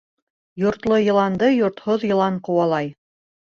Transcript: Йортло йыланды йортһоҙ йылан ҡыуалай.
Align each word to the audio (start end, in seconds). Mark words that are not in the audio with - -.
Йортло 0.63 0.97
йыланды 1.09 1.51
йортһоҙ 1.59 2.07
йылан 2.11 2.43
ҡыуалай. 2.51 2.93